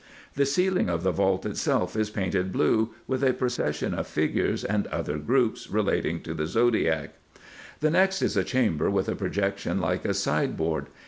The 0.33 0.47
ceiling 0.47 0.89
of 0.89 1.03
the 1.03 1.11
vault 1.11 1.45
itself 1.45 1.95
is 1.95 2.09
painted 2.09 2.51
blue, 2.51 2.89
with 3.05 3.23
a 3.23 3.33
procession 3.35 3.93
of 3.93 4.07
figures 4.07 4.63
and 4.63 4.87
other 4.87 5.19
groups 5.19 5.69
relating 5.69 6.23
to 6.23 6.33
the 6.33 6.47
zodiac. 6.47 7.11
The 7.81 7.91
next 7.91 8.23
is 8.23 8.35
a 8.35 8.43
chamber 8.43 8.89
with 8.89 9.07
a 9.07 9.15
projection 9.15 9.79
like 9.79 10.03
a 10.03 10.15
side 10.15 10.57
board. 10.57 10.87